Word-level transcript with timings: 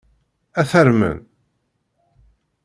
Ad 0.59 0.65
t-armen. 0.69 1.19